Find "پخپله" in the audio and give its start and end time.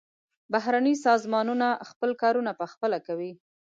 2.61-2.99